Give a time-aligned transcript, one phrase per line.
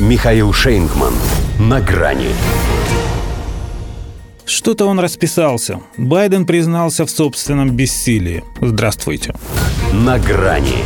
[0.00, 1.14] Михаил Шейнгман.
[1.60, 2.30] На грани.
[4.44, 5.82] Что-то он расписался.
[5.96, 8.42] Байден признался в собственном бессилии.
[8.60, 9.34] Здравствуйте.
[9.92, 10.78] На грани.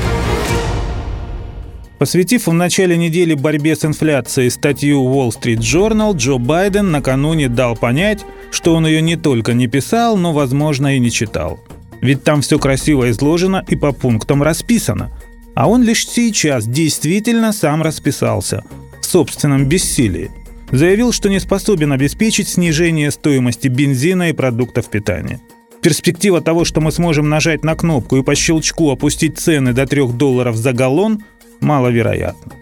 [1.98, 7.76] Посвятив в начале недели борьбе с инфляцией статью Wall Street Journal, Джо Байден накануне дал
[7.76, 11.58] понять, что он ее не только не писал, но, возможно, и не читал.
[12.02, 15.10] Ведь там все красиво изложено и по пунктам расписано.
[15.54, 18.64] А он лишь сейчас действительно сам расписался
[19.08, 20.30] собственном бессилии.
[20.70, 25.40] Заявил, что не способен обеспечить снижение стоимости бензина и продуктов питания.
[25.80, 30.08] Перспектива того, что мы сможем нажать на кнопку и по щелчку опустить цены до 3
[30.08, 31.22] долларов за галлон,
[31.60, 32.52] маловероятна.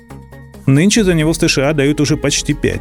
[0.66, 2.80] Нынче за него в США дают уже почти 5.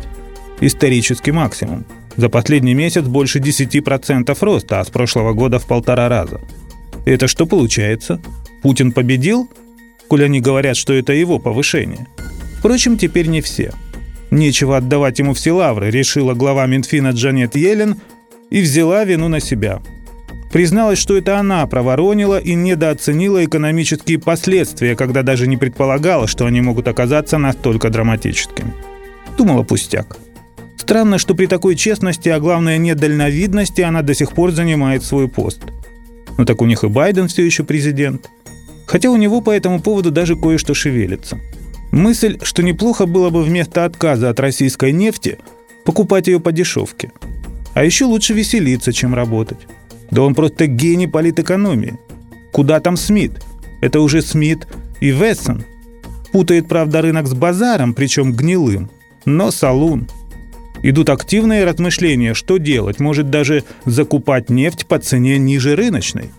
[0.61, 1.85] Исторический максимум.
[2.17, 6.39] За последний месяц больше 10% роста, а с прошлого года в полтора раза.
[7.05, 8.21] Это что получается?
[8.61, 9.49] Путин победил?
[10.07, 12.07] Коль они говорят, что это его повышение.
[12.65, 13.73] Впрочем, теперь не все.
[14.31, 17.97] Нечего отдавать ему все лавры, решила глава Минфина Джанет Йеллен
[18.49, 19.83] и взяла вину на себя.
[20.51, 26.59] Призналась, что это она проворонила и недооценила экономические последствия, когда даже не предполагала, что они
[26.59, 28.73] могут оказаться настолько драматическими.
[29.37, 30.17] Думала пустяк.
[30.75, 35.61] Странно, что при такой честности, а главное недальновидности, она до сих пор занимает свой пост.
[36.39, 38.27] Но так у них и Байден все еще президент.
[38.87, 41.39] Хотя у него по этому поводу даже кое-что шевелится.
[41.95, 45.39] Мысль, что неплохо было бы вместо отказа от российской нефти
[45.85, 47.11] покупать ее по дешевке.
[47.73, 49.65] А еще лучше веселиться, чем работать.
[50.11, 51.97] Да он просто гений политэкономии.
[52.51, 53.41] Куда там Смит?
[53.81, 54.67] Это уже Смит
[54.99, 55.63] и Вессон.
[56.31, 58.91] Путает, правда, рынок с базаром, причем гнилым.
[59.25, 60.07] Но салун–
[60.83, 66.29] Идут активные размышления, что делать, может даже закупать нефть по цене ниже рыночной.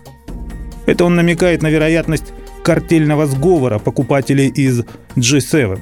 [0.85, 2.31] Это он намекает на вероятность
[2.67, 4.81] картельного сговора покупателей из
[5.15, 5.79] G7.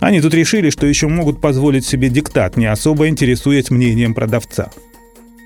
[0.00, 4.70] Они тут решили, что еще могут позволить себе диктат, не особо интересуясь мнением продавца.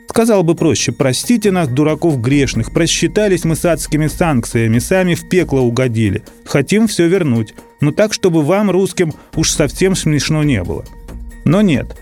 [0.08, 5.58] Сказал бы проще, простите нас, дураков грешных, просчитались мы с адскими санкциями, сами в пекло
[5.58, 6.22] угодили.
[6.44, 10.84] Хотим все вернуть, но так, чтобы вам, русским, уж совсем смешно не было.
[11.44, 11.96] Но нет,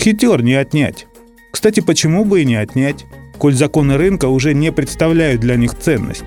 [0.00, 1.08] Хитер не отнять.
[1.50, 3.06] Кстати, почему бы и не отнять,
[3.38, 6.22] коль законы рынка уже не представляют для них ценность?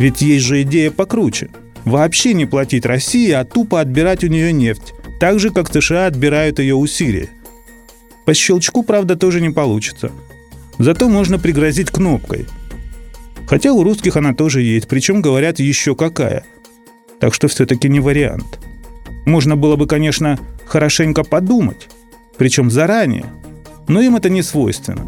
[0.00, 1.50] Ведь есть же идея покруче.
[1.84, 6.58] Вообще не платить России, а тупо отбирать у нее нефть, так же, как США отбирают
[6.58, 7.28] ее у Сирии.
[8.24, 10.10] По щелчку, правда, тоже не получится.
[10.78, 12.46] Зато можно пригрозить кнопкой.
[13.46, 16.44] Хотя у русских она тоже есть, причем говорят еще какая.
[17.18, 18.58] Так что все-таки не вариант.
[19.26, 21.88] Можно было бы, конечно, хорошенько подумать
[22.40, 23.26] причем заранее.
[23.86, 25.06] Но им это не свойственно.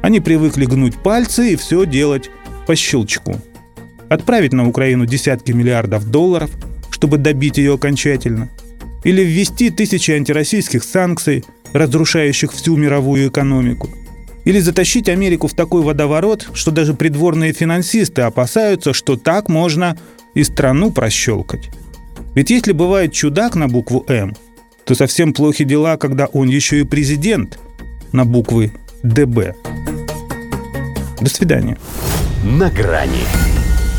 [0.00, 2.28] Они привыкли гнуть пальцы и все делать
[2.66, 3.36] по щелчку.
[4.12, 6.50] Отправить на Украину десятки миллиардов долларов,
[6.90, 8.50] чтобы добить ее окончательно.
[9.04, 13.88] Или ввести тысячи антироссийских санкций, разрушающих всю мировую экономику.
[14.44, 19.96] Или затащить Америку в такой водоворот, что даже придворные финансисты опасаются, что так можно
[20.34, 21.70] и страну прощелкать.
[22.34, 24.36] Ведь если бывает чудак на букву «М»,
[24.84, 27.58] то совсем плохи дела, когда он еще и президент
[28.12, 28.72] на буквы
[29.02, 29.54] ДБ.
[31.18, 31.78] До свидания.
[32.44, 33.24] На грани